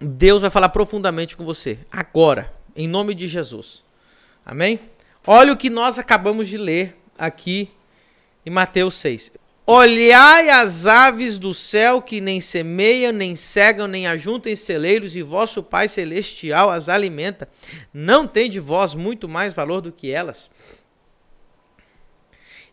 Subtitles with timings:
[0.00, 3.82] Deus vai falar profundamente com você agora, em nome de Jesus.
[4.46, 4.78] Amém?
[5.26, 7.70] Olha o que nós acabamos de ler aqui
[8.46, 9.32] em Mateus 6.
[9.66, 15.20] Olhai as aves do céu que nem semeiam, nem cegam, nem ajuntam em celeiros, e
[15.20, 17.46] vosso Pai Celestial as alimenta.
[17.92, 20.48] Não tem de vós muito mais valor do que elas?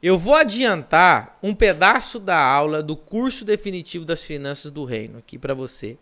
[0.01, 5.37] Eu vou adiantar um pedaço da aula do curso definitivo das finanças do reino aqui
[5.37, 5.97] para você.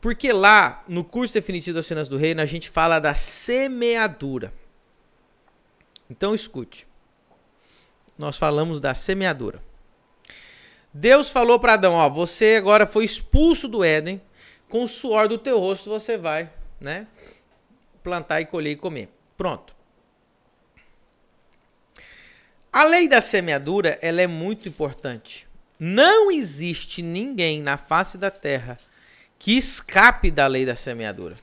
[0.00, 4.52] Porque lá, no curso definitivo das finanças do reino, a gente fala da semeadura.
[6.08, 6.86] Então escute.
[8.16, 9.62] Nós falamos da semeadura.
[10.92, 14.20] Deus falou para Adão, ó, você agora foi expulso do Éden,
[14.68, 17.06] com o suor do teu rosto você vai, né,
[18.02, 19.08] plantar e colher e comer.
[19.36, 19.76] Pronto.
[22.72, 25.46] A lei da semeadura, ela é muito importante.
[25.78, 28.76] Não existe ninguém na face da terra
[29.38, 31.38] que escape da lei da semeadura.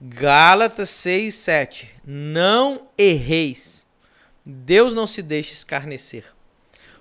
[0.00, 1.94] Gálatas 6, 7.
[2.04, 3.84] Não erreis.
[4.44, 6.24] Deus não se deixa escarnecer.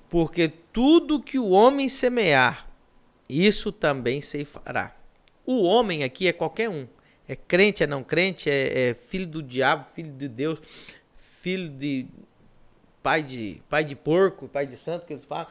[0.09, 2.69] Porque tudo que o homem semear,
[3.29, 4.93] isso também se fará.
[5.45, 6.87] O homem aqui é qualquer um.
[7.27, 10.59] É crente, é não crente, é, é filho do diabo, filho de Deus,
[11.15, 12.07] filho de
[13.01, 15.47] pai de pai de porco, pai de santo que eles falam.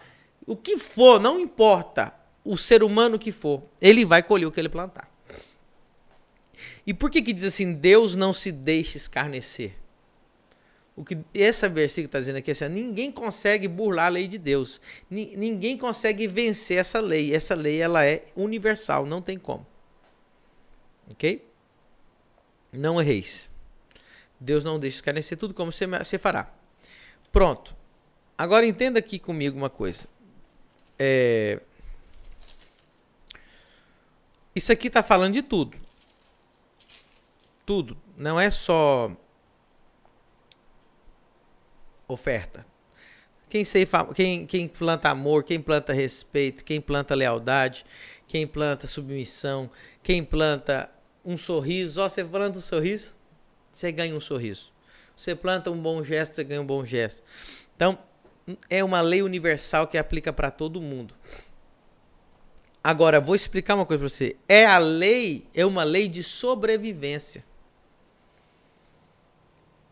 [0.47, 2.13] O que for, não importa
[2.49, 5.07] o ser humano que for, ele vai colher o que ele plantar.
[6.87, 9.75] E por que que diz assim, Deus não se deixa escarnecer?
[10.97, 14.39] O que essa versículo está dizendo aqui é assim, ninguém consegue burlar a lei de
[14.39, 14.81] Deus.
[15.11, 17.35] Ninguém consegue vencer essa lei.
[17.35, 19.67] Essa lei ela é universal, não tem como.
[21.11, 21.47] OK?
[22.73, 23.47] Não erreis.
[24.41, 26.51] Deus não deixa escarnecer tudo como você fará.
[27.31, 27.77] Pronto.
[28.39, 30.09] Agora entenda aqui comigo uma coisa.
[30.99, 31.61] É,
[34.59, 35.77] isso aqui está falando de tudo.
[37.65, 37.97] Tudo.
[38.17, 39.11] Não é só
[42.07, 42.67] oferta.
[43.49, 47.85] Quem, sei, quem, quem planta amor, quem planta respeito, quem planta lealdade,
[48.27, 49.71] quem planta submissão,
[50.03, 50.91] quem planta
[51.25, 52.01] um sorriso.
[52.01, 53.15] Ó, você planta um sorriso,
[53.73, 54.73] você ganha um sorriso.
[55.17, 57.23] Você planta um bom gesto, você ganha um bom gesto.
[57.75, 57.99] Então,
[58.69, 61.15] é uma lei universal que aplica para todo mundo.
[62.83, 64.37] Agora, vou explicar uma coisa para você.
[64.49, 67.45] É a lei, é uma lei de sobrevivência.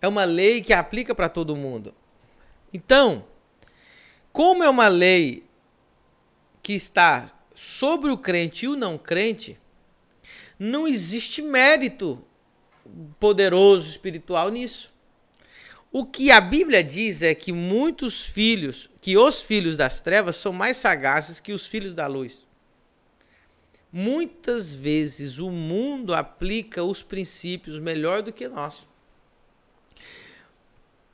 [0.01, 1.95] É uma lei que aplica para todo mundo.
[2.73, 3.25] Então,
[4.33, 5.45] como é uma lei
[6.63, 9.59] que está sobre o crente e o não crente,
[10.59, 12.23] não existe mérito
[13.19, 14.95] poderoso espiritual nisso.
[15.91, 20.53] O que a Bíblia diz é que muitos filhos, que os filhos das trevas são
[20.53, 22.47] mais sagazes que os filhos da luz.
[23.93, 28.87] Muitas vezes o mundo aplica os princípios melhor do que nós.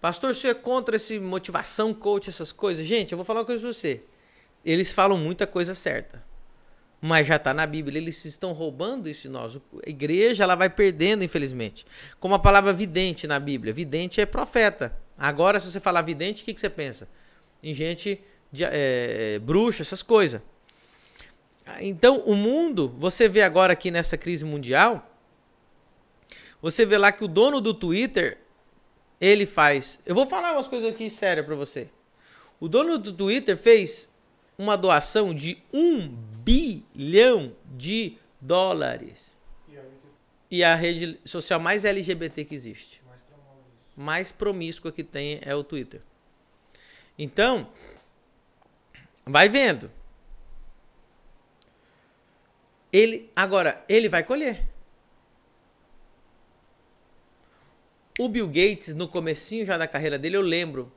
[0.00, 2.84] Pastor, você é contra esse motivação, coach, essas coisas?
[2.84, 4.02] Gente, eu vou falar uma coisa pra você.
[4.64, 6.24] Eles falam muita coisa certa.
[7.00, 7.98] Mas já está na Bíblia.
[7.98, 9.56] Eles estão roubando isso de nós.
[9.56, 11.86] A igreja ela vai perdendo, infelizmente.
[12.18, 13.72] Como a palavra vidente na Bíblia.
[13.72, 14.96] Vidente é profeta.
[15.16, 17.08] Agora, se você falar vidente, o que, que você pensa?
[17.62, 20.40] Em gente, de, é, bruxa, essas coisas.
[21.80, 25.08] Então, o mundo, você vê agora aqui nessa crise mundial,
[26.60, 28.38] você vê lá que o dono do Twitter,
[29.20, 29.98] ele faz.
[30.04, 31.88] Eu vou falar umas coisas aqui sérias para você.
[32.60, 34.08] O dono do Twitter fez
[34.56, 39.36] uma doação de um bilhão de dólares.
[40.50, 43.02] E a rede social mais LGBT que existe.
[43.96, 46.00] Mais promíscua que tem é o Twitter.
[47.18, 47.68] Então,
[49.24, 49.90] vai vendo.
[52.92, 54.66] Ele agora ele vai colher.
[58.18, 60.92] O Bill Gates no comecinho já da carreira dele, eu lembro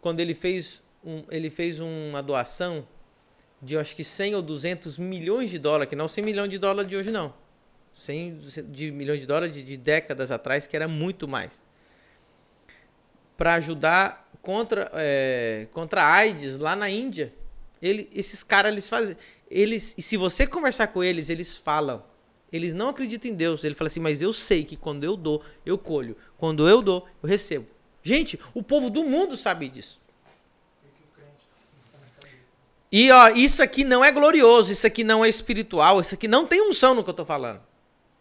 [0.00, 2.86] quando ele fez um, ele fez uma doação
[3.62, 6.88] de acho que 100 ou 200 milhões de dólares, que não 100 milhões de dólares
[6.88, 7.32] de hoje não.
[7.94, 8.38] 100
[8.68, 11.60] de milhões de dólares de, de décadas atrás, que era muito mais.
[13.36, 17.32] Para ajudar contra, é, contra a AIDS lá na Índia.
[17.80, 19.16] Ele, esses caras, eles fazem
[19.50, 22.04] eles, e se você conversar com eles, eles falam.
[22.52, 23.64] Eles não acreditam em Deus.
[23.64, 26.16] Ele fala assim, mas eu sei que quando eu dou, eu colho.
[26.36, 27.66] Quando eu dou, eu recebo.
[28.02, 30.00] Gente, o povo do mundo sabe disso.
[32.90, 36.46] E ó, isso aqui não é glorioso, isso aqui não é espiritual, isso aqui não
[36.46, 37.60] tem unção no que eu tô falando.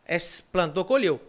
[0.06, 0.18] É
[0.51, 1.21] plantou, colheu.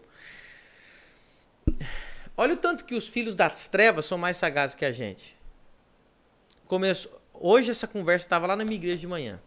[2.36, 5.36] Olha o tanto que os filhos das trevas são mais sagazes que a gente.
[6.66, 9.40] Começou, hoje essa conversa estava lá na minha igreja de manhã.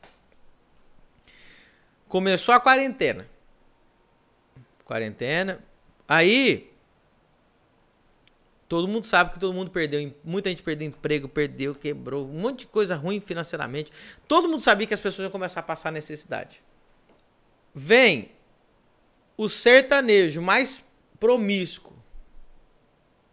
[2.08, 3.28] Começou a quarentena.
[4.84, 5.64] Quarentena.
[6.08, 6.72] Aí
[8.68, 12.60] todo mundo sabe que todo mundo perdeu, muita gente perdeu emprego, perdeu, quebrou, um monte
[12.60, 13.92] de coisa ruim financeiramente.
[14.28, 16.62] Todo mundo sabia que as pessoas iam começar a passar necessidade.
[17.76, 18.32] Vem
[19.36, 20.84] o sertanejo mais
[21.20, 21.98] promíscuo,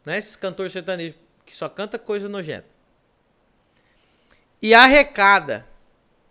[0.05, 0.19] né?
[0.19, 1.17] Esses cantores sertanejos
[1.47, 2.78] que só canta coisa nojenta.
[4.61, 5.67] E arrecada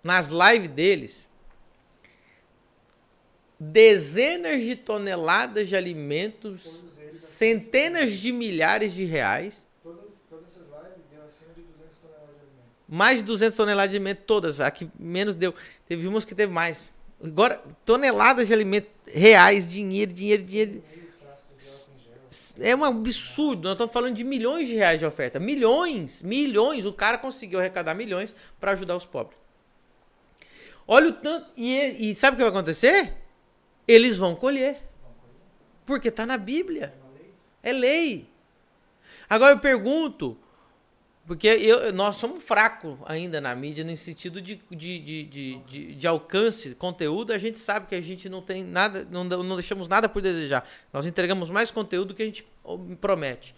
[0.03, 1.27] nas lives deles
[3.59, 9.67] dezenas de toneladas de alimentos, centenas de milhares de reais.
[9.81, 10.05] Todas,
[10.45, 12.95] essas lives deu acima de 200 toneladas de.
[12.95, 14.59] Mais de 200 toneladas de alimento, todas.
[14.59, 15.53] A que menos deu.
[15.87, 16.93] Teve umas que teve mais.
[17.23, 20.71] Agora, toneladas de alimento reais, dinheiro, dinheiro, dinheiro.
[20.71, 21.07] Meio
[21.57, 21.86] de.
[22.59, 23.63] É um absurdo.
[23.63, 25.39] Nós estamos falando de milhões de reais de oferta.
[25.39, 26.85] Milhões, milhões.
[26.85, 29.39] O cara conseguiu arrecadar milhões para ajudar os pobres.
[30.87, 31.49] Olha o tanto.
[31.55, 33.13] E, e sabe o que vai acontecer?
[33.87, 34.81] Eles vão colher.
[35.85, 36.93] Porque está na Bíblia.
[37.61, 38.29] É lei.
[39.29, 40.37] Agora eu pergunto,
[41.27, 45.95] porque eu, nós somos fracos ainda na mídia, no sentido de, de, de, de, de,
[45.95, 49.89] de alcance, conteúdo, a gente sabe que a gente não tem nada, não, não deixamos
[49.89, 50.65] nada por desejar.
[50.93, 52.47] Nós entregamos mais conteúdo do que a gente
[53.01, 53.53] promete.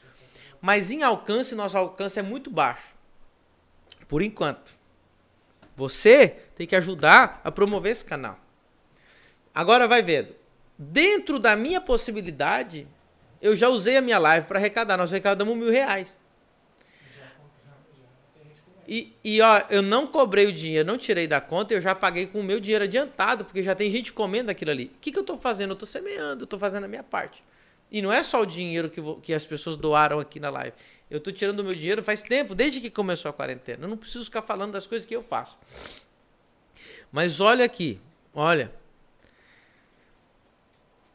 [0.59, 2.95] Mas em alcance, nosso alcance é muito baixo.
[4.07, 4.73] Por enquanto.
[5.75, 8.39] Você tem que ajudar a promover esse canal.
[9.53, 10.35] Agora vai vendo.
[10.75, 12.87] Dentro da minha possibilidade,
[13.39, 14.97] eu já usei a minha live para arrecadar.
[14.97, 16.17] Nós arrecadamos mil reais.
[18.91, 22.25] E, e ó, eu não cobrei o dinheiro, não tirei da conta, eu já paguei
[22.25, 24.85] com o meu dinheiro adiantado, porque já tem gente comendo aquilo ali.
[24.95, 25.73] O que, que eu tô fazendo?
[25.73, 27.43] Eu tô semeando, eu tô fazendo a minha parte.
[27.91, 30.75] E não é só o dinheiro que, vou- que as pessoas doaram aqui na live.
[31.07, 33.85] Eu tô tirando o meu dinheiro faz tempo, desde que começou a quarentena.
[33.85, 35.59] Eu não preciso ficar falando das coisas que eu faço.
[37.11, 38.01] Mas olha aqui,
[38.33, 38.71] olha.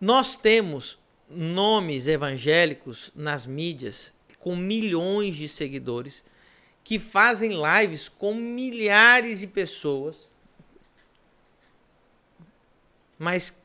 [0.01, 0.97] Nós temos
[1.29, 6.23] nomes evangélicos nas mídias com milhões de seguidores
[6.85, 10.29] que fazem lives com milhares de pessoas.
[13.19, 13.59] Mas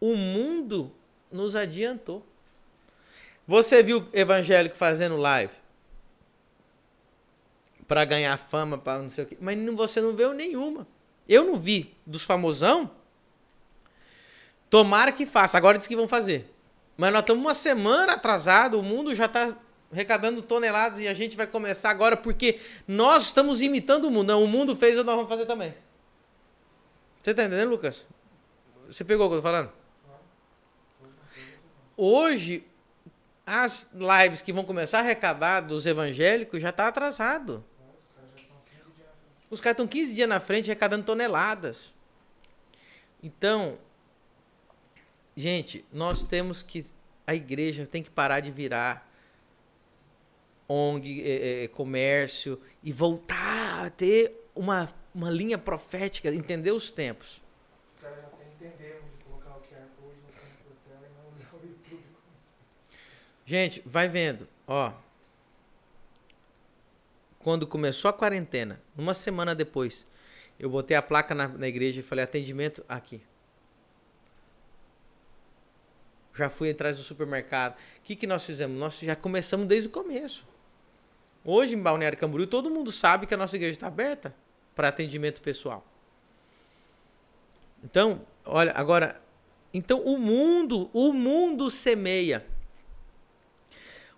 [0.00, 0.92] o mundo
[1.32, 2.24] nos adiantou.
[3.46, 5.52] Você viu evangélico fazendo live
[7.88, 10.86] para ganhar fama, para não sei o quê, mas você não viu nenhuma.
[11.28, 12.88] Eu não vi dos famosão.
[14.68, 15.58] Tomara que faça.
[15.58, 16.54] Agora diz que vão fazer.
[16.96, 19.56] Mas nós estamos uma semana atrasado, o mundo já está
[19.92, 24.28] arrecadando toneladas e a gente vai começar agora porque nós estamos imitando o mundo.
[24.28, 25.74] Não, o mundo fez, nós vamos fazer também.
[27.18, 28.06] Você tá entendendo, Lucas?
[28.86, 29.72] Você pegou o que eu tô falando?
[31.96, 32.64] Hoje,
[33.44, 37.64] as lives que vão começar a arrecadar dos evangélicos já tá atrasado.
[39.50, 41.92] Os caras estão 15 dias na frente arrecadando toneladas.
[43.22, 43.76] Então,
[45.36, 46.86] gente, nós temos que.
[47.26, 49.09] A igreja tem que parar de virar
[50.72, 57.42] ONG, eh, eh, comércio e voltar a ter uma, uma linha profética, entender os tempos.
[57.96, 61.14] Os caras já até entenderam de colocar o QR Code no canto da tela e
[61.16, 62.04] não usar o YouTube.
[63.44, 64.92] Gente, vai vendo, ó.
[67.40, 70.06] Quando começou a quarentena, uma semana depois,
[70.56, 73.20] eu botei a placa na, na igreja e falei: atendimento aqui.
[76.32, 77.72] Já fui atrás do supermercado.
[77.72, 78.78] O que, que nós fizemos?
[78.78, 80.46] Nós já começamos desde o começo.
[81.44, 84.34] Hoje, em Balneário Camboriú, todo mundo sabe que a nossa igreja está aberta
[84.74, 85.84] para atendimento pessoal.
[87.82, 89.20] Então, olha, agora.
[89.72, 92.46] Então, o mundo, o mundo semeia.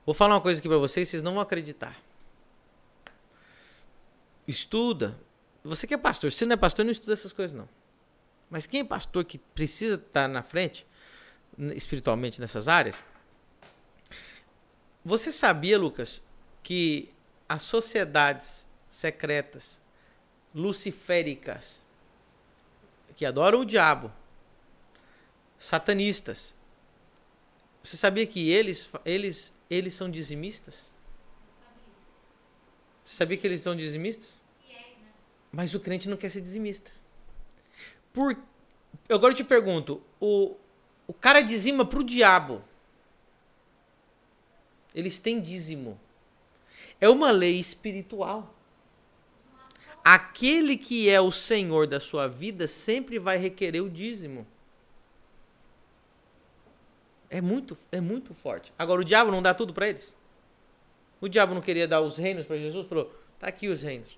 [0.04, 1.96] Vou falar uma coisa aqui para vocês, vocês não vão acreditar.
[4.46, 5.16] Estuda.
[5.62, 7.68] Você que é pastor, se não é pastor, não estuda essas coisas não.
[8.50, 10.84] Mas quem é pastor que precisa estar na frente,
[11.76, 13.04] espiritualmente nessas áreas,
[15.04, 16.22] você sabia, Lucas,
[16.62, 17.10] que
[17.48, 19.80] as sociedades secretas,
[20.54, 21.80] luciféricas,
[23.16, 24.12] que adoram o diabo,
[25.58, 26.54] satanistas,
[27.82, 30.86] você sabia que eles, eles, eles são dizimistas?
[33.04, 34.40] Você sabia que eles são dizimistas?
[35.50, 36.90] Mas o crente não quer ser dizimista.
[38.12, 38.36] Por...
[39.08, 40.56] Eu agora te pergunto, o,
[41.06, 42.62] o cara dizima pro diabo.
[44.94, 46.00] Eles têm dízimo.
[47.02, 48.54] É uma lei espiritual.
[50.04, 54.46] Aquele que é o senhor da sua vida sempre vai requerer o dízimo.
[57.28, 58.72] É muito, é muito forte.
[58.78, 60.16] Agora, o diabo não dá tudo para eles?
[61.20, 62.86] O diabo não queria dar os reinos para Jesus?
[62.86, 64.16] Falou: tá aqui os reinos.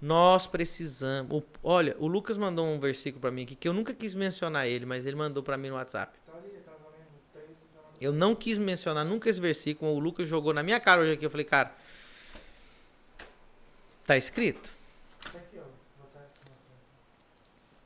[0.00, 1.42] Nós precisamos.
[1.62, 4.86] olha, o Lucas mandou um versículo pra mim aqui que eu nunca quis mencionar ele,
[4.86, 6.18] mas ele mandou pra mim no WhatsApp.
[6.24, 7.89] Tá ali, eu tava lendo 3 da madrugada.
[8.00, 9.92] Eu não quis mencionar nunca esse versículo.
[9.92, 11.26] O Lucas jogou na minha cara hoje aqui.
[11.26, 11.72] Eu falei, cara,
[14.06, 14.70] tá escrito?
[15.22, 15.38] Tá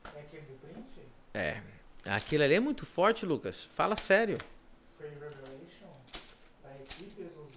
[0.03, 0.11] tá.
[0.15, 1.07] É aquele do print?
[1.33, 1.61] É.
[2.05, 3.63] Aquilo ali é muito forte, Lucas.
[3.75, 4.37] Fala sério.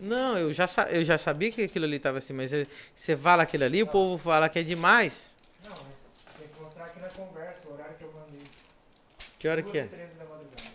[0.00, 2.52] Não, eu já, eu já sabia que aquilo ali tava assim, mas
[2.94, 5.30] você fala aquilo ali, o povo fala que é demais.
[5.64, 6.06] Não, mas
[6.38, 8.46] tem que mostrar aqui na conversa o horário que eu mandei.
[9.38, 9.86] Que hora que é?
[9.86, 10.67] 13 da madrugada.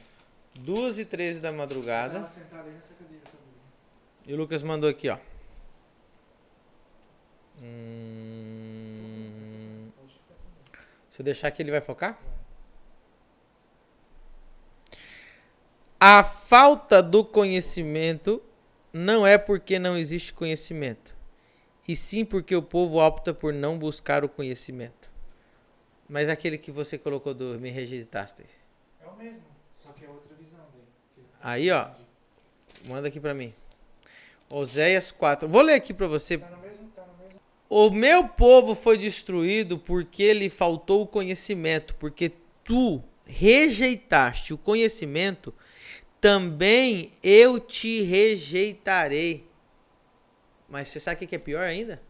[0.64, 2.24] 2 e 13 da madrugada.
[4.26, 5.18] E o Lucas mandou aqui, ó.
[8.64, 9.90] Hum,
[11.10, 12.18] se eu deixar aqui, ele vai focar?
[16.00, 18.42] A falta do conhecimento
[18.92, 21.16] não é porque não existe conhecimento,
[21.88, 25.12] e sim porque o povo opta por não buscar o conhecimento.
[26.08, 28.44] Mas aquele que você colocou do me rejeitaste.
[29.02, 29.42] É o mesmo,
[29.78, 30.84] só que é outra visão daí.
[31.16, 31.90] que- Aí, ó.
[32.88, 33.54] Manda aqui pra mim.
[34.50, 35.48] Oséias 4.
[35.50, 36.38] Vou ler aqui pra você.
[36.38, 37.04] Tá no mesmo, tá.
[37.70, 42.32] O meu povo foi destruído porque lhe faltou o conhecimento, porque
[42.64, 45.54] tu rejeitaste o conhecimento,
[46.22, 49.46] também eu te rejeitarei.
[50.70, 52.02] Mas você sabe o que que é pior ainda?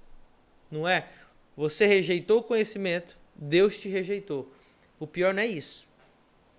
[0.70, 1.08] Não é?
[1.56, 4.52] Você rejeitou o conhecimento, Deus te rejeitou.
[5.00, 5.88] O pior não é isso.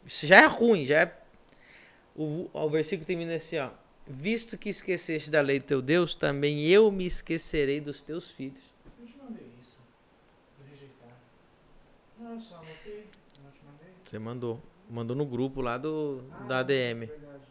[0.06, 1.23] Isso já é ruim, já é.
[2.14, 3.70] O, o versículo termina assim, ó.
[4.06, 8.60] Visto que esqueceste da lei do teu Deus, também eu me esquecerei dos teus filhos.
[9.00, 9.78] Eu te mandei isso.
[10.58, 11.16] Do rejeitar.
[12.20, 13.06] Não, eu só anotei.
[13.42, 13.88] Não te mandei.
[14.04, 14.60] Você mandou.
[14.90, 17.06] Mandou no grupo lá do, Ah, da ADM.
[17.06, 17.42] Verdade.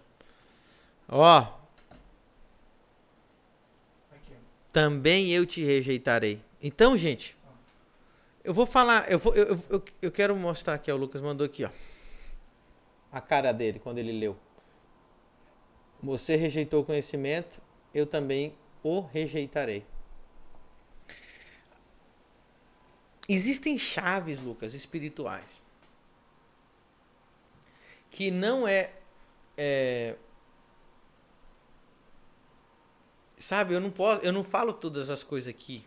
[1.10, 1.40] Ó,
[4.12, 4.36] Aqui, ó.
[4.72, 6.40] também eu te rejeitarei.
[6.62, 7.36] Então, gente,
[8.44, 11.22] eu vou falar, eu, vou, eu, eu, eu, eu quero mostrar aqui, ó, o Lucas
[11.22, 11.70] mandou aqui, ó.
[13.12, 14.38] A cara dele quando ele leu.
[16.04, 17.62] Você rejeitou o conhecimento,
[17.94, 19.86] eu também o rejeitarei.
[23.28, 25.62] Existem chaves, Lucas, espirituais.
[28.12, 28.92] Que não é,
[29.58, 30.16] é
[33.38, 35.86] Sabe, eu não posso, eu não falo todas as coisas aqui.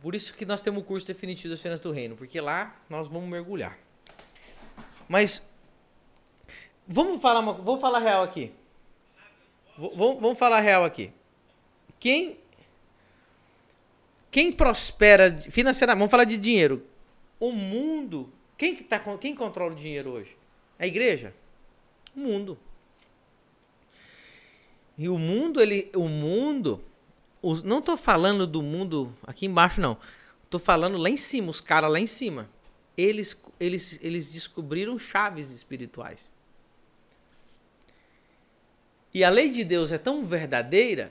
[0.00, 3.08] Por isso que nós temos o curso definitivo das cenas do reino, porque lá nós
[3.08, 3.78] vamos mergulhar.
[5.06, 5.42] Mas
[6.86, 8.50] vamos falar uma, vou falar real aqui.
[9.76, 11.12] Vamos, vamos falar real aqui.
[11.98, 12.38] Quem
[14.30, 16.84] quem prospera financeiramente, vamos falar de dinheiro.
[17.40, 20.36] O mundo, quem que tá quem controla o dinheiro hoje?
[20.78, 21.34] A igreja?
[22.14, 22.58] O mundo.
[24.98, 26.82] E o mundo, ele, o mundo,
[27.42, 29.96] os- não tô falando do mundo aqui embaixo não.
[30.48, 32.48] Tô falando lá em cima, os caras lá em cima.
[32.96, 36.30] Eles, eles, eles descobriram chaves espirituais.
[39.16, 41.10] E a lei de Deus é tão verdadeira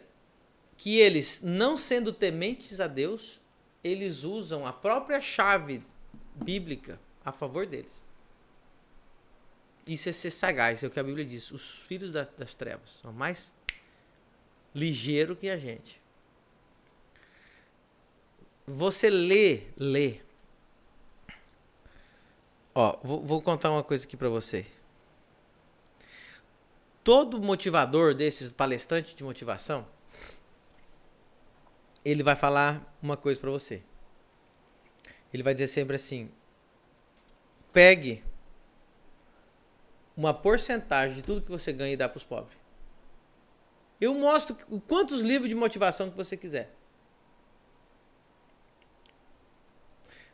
[0.77, 3.41] que eles, não sendo tementes a Deus,
[3.83, 5.83] eles usam a própria chave
[6.35, 7.99] bíblica a favor deles.
[9.87, 11.49] Isso é ser sagaz, é o que a Bíblia diz.
[11.49, 13.51] Os filhos da- das trevas são mais
[14.75, 15.99] ligeiro que a gente.
[18.67, 20.19] Você lê, lê.
[22.75, 24.67] Ó, vou, vou contar uma coisa aqui pra você.
[27.05, 29.87] Todo motivador desses palestrantes de motivação,
[32.03, 33.83] ele vai falar uma coisa pra você.
[35.31, 36.31] Ele vai dizer sempre assim:
[37.71, 38.23] pegue
[40.17, 42.57] uma porcentagem de tudo que você ganha e dá pros pobres.
[44.01, 44.57] Eu mostro
[44.87, 46.73] quantos livros de motivação que você quiser.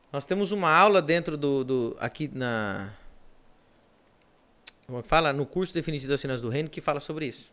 [0.09, 2.93] Nós temos uma aula dentro do, do aqui na
[4.91, 7.49] como é fala no curso definitivo das cenas do reino que fala sobre isso.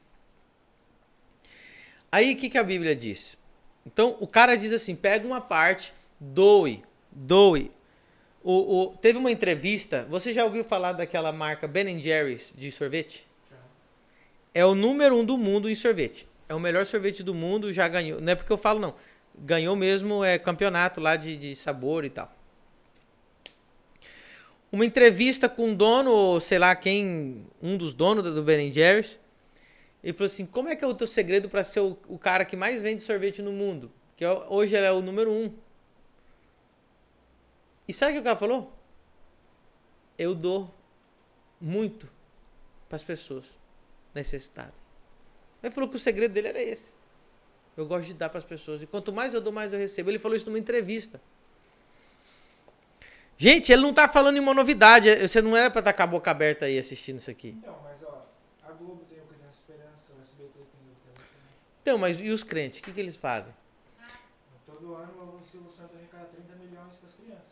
[2.11, 3.39] Aí o que, que a Bíblia diz?
[3.87, 7.71] Então o cara diz assim: pega uma parte, doe, doe.
[8.43, 10.05] O, o- teve uma entrevista.
[10.11, 13.25] Você já ouviu falar daquela marca Ben Jerry's de sorvete?
[13.49, 13.57] Já.
[14.55, 16.27] é o número um do mundo em sorvete.
[16.49, 18.21] É o melhor sorvete do mundo, já ganhou.
[18.21, 18.95] Não é porque eu falo, não.
[19.37, 22.35] Ganhou mesmo é, campeonato lá de, de sabor e tal.
[24.71, 29.19] Uma entrevista com o dono, ou sei lá quem, um dos donos do Ben Jerry's.
[30.03, 32.45] Ele falou assim: como é que é o teu segredo para ser o, o cara
[32.45, 33.91] que mais vende sorvete no mundo?
[34.17, 35.53] Que hoje ele é o número um.
[37.87, 38.73] E sabe o que o cara falou?
[40.19, 40.75] Eu dou
[41.61, 42.09] muito
[42.89, 43.45] para as pessoas
[44.15, 44.75] necessitadas.
[45.63, 46.93] Ele falou que o segredo dele era esse.
[47.77, 48.83] Eu gosto de dar para as pessoas.
[48.83, 50.11] E quanto mais eu dou, mais eu recebo.
[50.11, 51.21] Ele falou isso numa entrevista.
[53.39, 55.09] Gente, ele não tá falando em uma novidade.
[55.17, 57.57] Você não era para estar tá com a boca aberta aí assistindo isso aqui.
[57.57, 58.27] Então, mas ó,
[58.65, 61.23] a Globo tem o Criança Esperança, o SBT tem o Teleton.
[61.81, 62.81] Então, mas e os crentes?
[62.81, 63.55] O que, que eles fazem?
[64.67, 67.45] Todo ano o Silvio Santos arrecada 30 milhões para as crianças.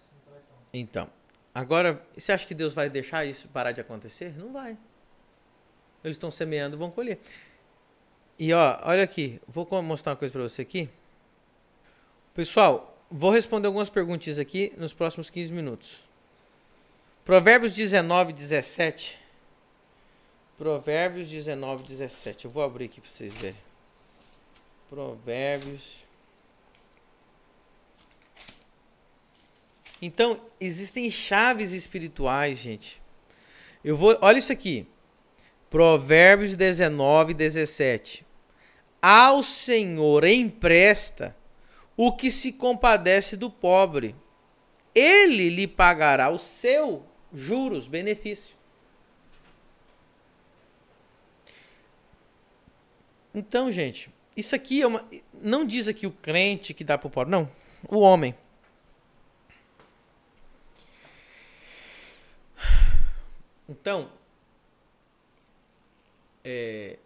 [0.73, 1.09] Então,
[1.55, 4.37] agora, você acha que Deus vai deixar isso parar de acontecer?
[4.37, 4.77] Não vai.
[6.03, 7.21] Eles estão semeando, vão colher.
[8.39, 10.91] E ó, olha aqui, vou mostrar uma coisa para você aqui.
[12.35, 15.97] Pessoal, vou responder algumas perguntinhas aqui nos próximos 15 minutos.
[17.25, 19.19] Provérbios 19, 17.
[20.57, 22.47] Provérbios 19, 17.
[22.47, 23.57] Eu vou abrir aqui para vocês verem.
[24.89, 26.05] Provérbios.
[30.01, 33.03] Então, existem chaves espirituais, gente.
[33.85, 34.87] Eu vou, olha isso aqui.
[35.69, 38.25] Provérbios 19, 17.
[39.03, 41.36] Ao Senhor empresta
[41.97, 44.15] o que se compadece do pobre.
[44.95, 48.57] Ele lhe pagará o seu juros, benefício.
[53.35, 55.07] Então, gente, isso aqui é uma.
[55.35, 57.51] Não diz aqui o crente que dá para o pobre, não.
[57.89, 58.35] O homem.
[63.69, 64.11] Então,
[66.45, 66.99] é,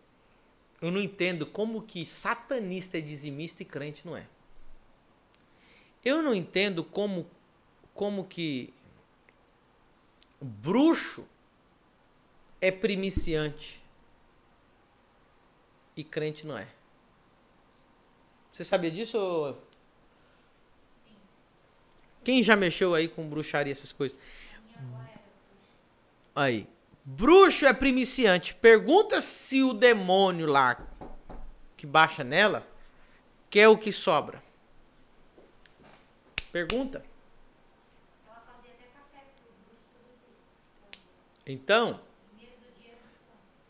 [0.81, 4.27] eu não entendo como que satanista é dizimista e crente não é.
[6.05, 7.27] Eu não entendo como
[7.93, 8.73] como que
[10.41, 11.27] bruxo
[12.61, 13.83] é primiciante
[15.97, 16.67] e crente não é.
[18.53, 19.57] Você sabia disso?
[22.25, 24.17] Quem já mexeu aí com bruxaria essas coisas?
[26.35, 26.67] Aí.
[27.05, 28.55] Bruxo é primiciante.
[28.55, 30.87] Pergunta se o demônio lá
[31.77, 32.67] que baixa nela
[33.49, 34.43] quer o que sobra.
[36.53, 37.05] Pergunta.
[41.47, 42.01] Então,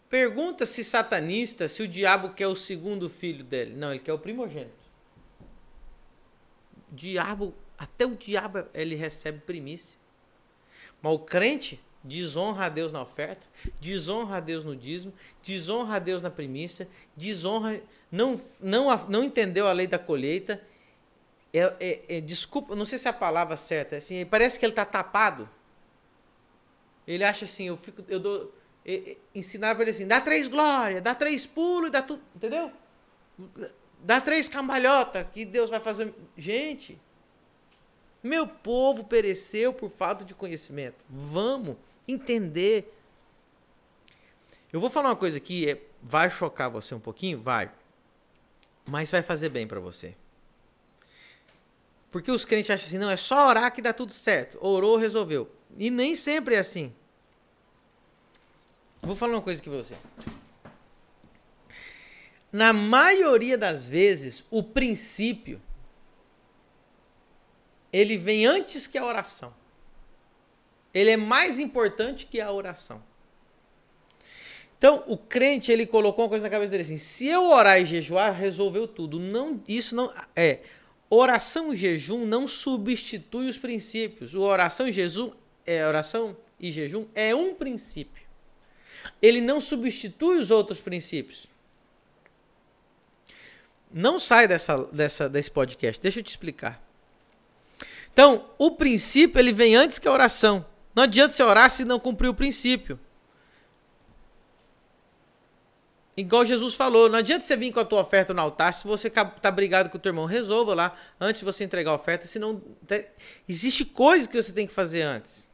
[0.08, 3.74] pergunta se satanista, se o diabo quer o segundo filho dele.
[3.74, 4.80] Não, ele quer o primogênito.
[6.90, 9.98] Diabo, até o diabo ele recebe primícia.
[11.00, 13.46] Mas o crente desonra a Deus na oferta,
[13.80, 19.66] desonra a Deus no dízimo, desonra a Deus na primícia, desonra, não, não, não entendeu
[19.66, 20.60] a lei da colheita.
[21.52, 24.72] É, é, é, desculpa, não sei se é a palavra certa, assim, parece que ele
[24.72, 25.48] está tapado.
[27.06, 28.54] Ele acha assim, eu fico, eu dou,
[28.86, 32.70] é, ensinar para ele assim, dá três glórias, dá três pulos, dá tudo, entendeu?
[33.98, 36.14] Dá três cambalhota que Deus vai fazer.
[36.36, 37.00] Gente,
[38.22, 41.04] meu povo pereceu por falta de conhecimento.
[41.08, 42.96] Vamos entender.
[44.72, 47.40] Eu vou falar uma coisa aqui, é, vai chocar você um pouquinho?
[47.40, 47.70] Vai.
[48.88, 50.14] Mas vai fazer bem para você.
[52.10, 54.58] Porque os crentes acham assim, não, é só orar que dá tudo certo.
[54.60, 55.50] Orou, resolveu.
[55.78, 56.92] E nem sempre é assim.
[59.00, 59.96] Vou falar uma coisa aqui pra você.
[62.52, 65.62] Na maioria das vezes, o princípio
[67.92, 69.54] ele vem antes que a oração.
[70.92, 73.02] Ele é mais importante que a oração.
[74.78, 77.84] Então, o crente, ele colocou uma coisa na cabeça dele assim: se eu orar e
[77.84, 79.18] jejuar, resolveu tudo.
[79.18, 80.60] Não, isso não é
[81.10, 84.32] oração e jejum não substitui os princípios.
[84.34, 85.32] O oração e jejum
[85.66, 88.22] é oração e jejum é um princípio.
[89.20, 91.46] Ele não substitui os outros princípios.
[93.92, 96.00] Não sai dessa, dessa, desse podcast.
[96.00, 96.80] Deixa eu te explicar.
[98.12, 100.64] Então, o princípio ele vem antes que a oração.
[100.94, 102.98] Não adianta você orar se não cumprir o princípio.
[106.20, 109.08] Igual Jesus falou, não adianta você vir com a tua oferta no altar se você
[109.08, 110.26] tá brigado com o teu irmão.
[110.26, 112.60] Resolva lá antes de você entregar a oferta, senão
[113.48, 115.48] existe coisa que você tem que fazer antes.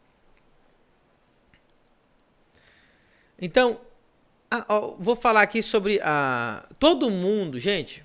[3.40, 3.80] Então,
[4.98, 8.04] vou falar aqui sobre a todo mundo, gente.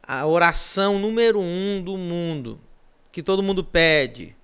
[0.00, 2.60] A oração número um do mundo
[3.10, 4.36] que todo mundo pede.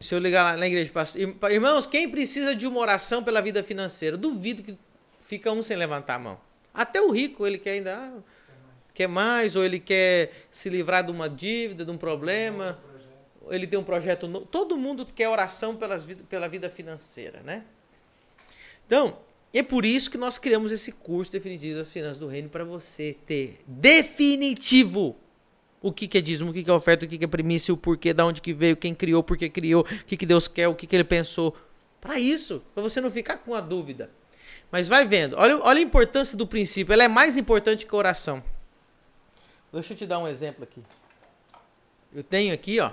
[0.00, 3.62] Se eu ligar lá na igreja, pastor, irmãos, quem precisa de uma oração pela vida
[3.64, 4.16] financeira?
[4.16, 4.78] Duvido que
[5.24, 6.40] fica um sem levantar a mão.
[6.72, 8.22] Até o rico, ele quer ainda ah,
[8.94, 12.78] quer mais, ou ele quer se livrar de uma dívida, de um problema,
[13.50, 14.46] ele tem um projeto novo.
[14.46, 17.64] Todo mundo quer oração pelas, pela vida financeira, né?
[18.86, 19.18] Então,
[19.52, 23.16] é por isso que nós criamos esse curso definitivo das finanças do reino para você
[23.26, 25.16] ter definitivo
[25.80, 27.72] o que, que é dízimo, o que, que é oferta, o que, que é primícia,
[27.72, 30.48] o porquê, da onde que veio, quem criou, por que criou, o que, que Deus
[30.48, 31.56] quer, o que, que ele pensou.
[32.00, 34.10] Para isso, para você não ficar com a dúvida.
[34.70, 35.36] Mas vai vendo.
[35.38, 36.92] Olha, olha a importância do princípio.
[36.92, 38.42] Ela é mais importante que a oração.
[39.72, 40.82] Deixa eu te dar um exemplo aqui.
[42.12, 42.92] Eu tenho aqui, ó.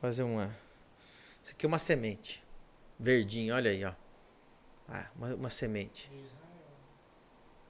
[0.00, 0.54] Fazer uma.
[1.42, 2.42] Isso aqui é uma semente.
[2.98, 3.92] Verdinho, olha aí, ó.
[4.88, 6.10] Ah, uma, uma semente.
[6.12, 6.37] Israel.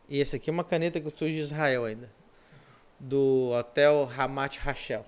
[0.09, 2.11] E esse aqui é uma caneta que eu trouxe de Israel ainda.
[2.99, 5.05] Do Hotel Ramat Rachel.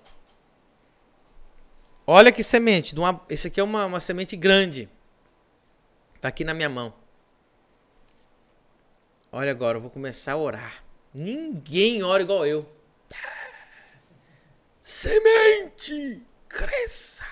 [2.05, 2.95] Olha que semente.
[2.97, 4.87] uma- esse aqui é uma, uma semente grande.
[6.19, 6.93] Tá aqui na minha mão.
[9.31, 10.83] Olha agora, eu vou começar a orar.
[11.13, 12.65] Ninguém ora igual eu.
[14.81, 16.21] Semente!
[16.47, 17.25] Cresça!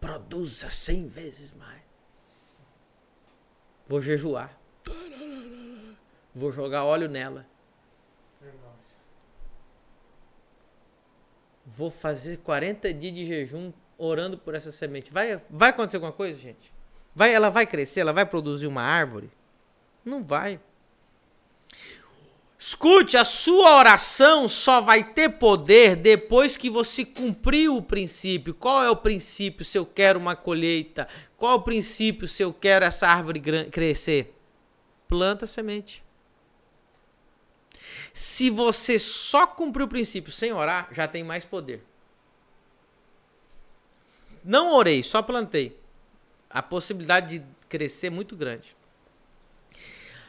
[0.00, 1.82] Produza cem vezes mais.
[3.86, 4.56] Vou jejuar.
[6.34, 7.46] Vou jogar óleo nela.
[11.66, 15.12] Vou fazer 40 dias de jejum orando por essa semente.
[15.12, 16.72] Vai, vai acontecer alguma coisa, gente?
[17.14, 18.00] Vai, ela vai crescer?
[18.00, 19.30] Ela vai produzir uma árvore?
[20.04, 20.60] Não vai.
[22.58, 28.52] Escute, a sua oração só vai ter poder depois que você cumprir o princípio.
[28.52, 31.06] Qual é o princípio se eu quero uma colheita?
[31.36, 34.34] Qual é o princípio se eu quero essa árvore crescer?
[35.06, 36.02] Planta semente.
[38.12, 41.82] Se você só cumprir o princípio sem orar, já tem mais poder.
[44.44, 45.78] Não orei, só plantei.
[46.48, 48.76] A possibilidade de crescer é muito grande.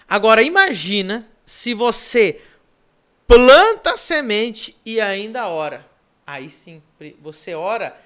[0.07, 2.41] Agora imagina se você
[3.27, 5.87] planta a semente e ainda ora.
[6.25, 6.81] Aí sim,
[7.21, 7.99] você ora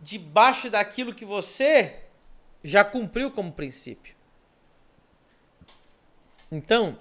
[0.00, 1.96] debaixo daquilo que você
[2.62, 4.14] já cumpriu como princípio.
[6.50, 6.98] Então,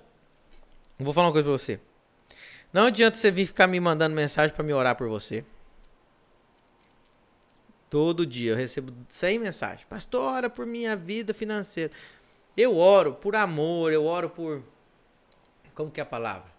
[1.00, 1.80] vou falar uma coisa pra você.
[2.78, 5.44] Não adianta você vir ficar me mandando mensagem pra me orar por você.
[7.90, 9.84] Todo dia eu recebo 100 mensagens.
[9.86, 11.92] Pastor, ora por minha vida financeira.
[12.56, 14.62] Eu oro por amor, eu oro por.
[15.74, 16.52] Como que é a palavra?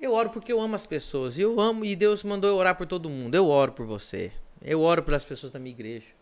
[0.00, 1.36] Eu oro porque eu amo as pessoas.
[1.36, 3.34] Eu amo, e Deus mandou eu orar por todo mundo.
[3.34, 4.30] Eu oro por você.
[4.62, 6.14] Eu oro pelas pessoas da minha igreja.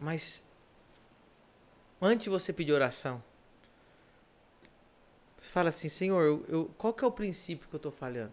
[0.00, 0.42] Mas.
[2.02, 3.22] Antes de você pedir oração,
[5.40, 8.32] fala assim, Senhor, eu, eu- qual que é o princípio que eu estou falhando?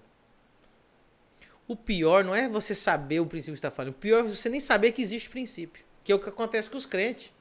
[1.68, 3.94] O pior não é você saber o princípio que você está falando.
[3.94, 5.84] O pior é você nem saber que existe princípio.
[6.04, 7.34] Que é o que acontece com os crentes.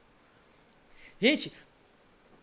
[1.19, 1.53] Gente,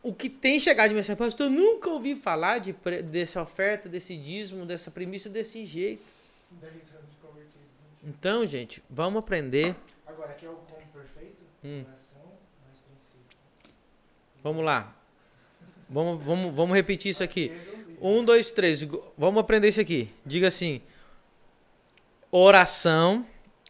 [0.00, 4.16] o que tem chegado de mensagem, pastor, eu nunca ouvi falar de, dessa oferta, desse
[4.16, 6.04] dízimo, dessa premissa desse jeito.
[6.52, 7.52] 10 anos de convertido.
[7.58, 8.04] gente.
[8.16, 9.74] Então, gente, vamos aprender.
[10.06, 11.36] Agora, aqui é o como perfeito.
[11.64, 11.84] Hum.
[14.42, 14.96] Vamos lá.
[15.92, 17.52] Vamos, vamos, vamos repetir isso aqui.
[18.00, 18.82] Um, dois, três.
[19.16, 20.10] Vamos aprender isso aqui.
[20.24, 20.80] Diga assim:
[22.30, 23.26] oração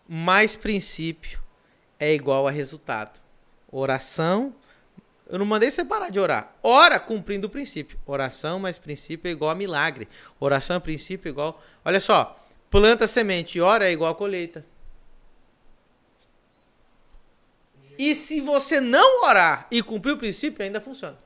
[0.08, 1.42] mais princípio
[1.98, 3.20] é igual a resultado.
[3.70, 4.54] Oração.
[5.28, 6.54] Eu não mandei você parar de orar.
[6.62, 7.98] Ora cumprindo o princípio.
[8.06, 10.06] Oração mais princípio é igual a milagre.
[10.38, 11.60] Oração princípio é igual.
[11.84, 12.38] Olha só.
[12.70, 14.64] Planta semente, ora é igual a colheita.
[17.98, 21.18] E se você não orar e cumprir o princípio, ainda funciona.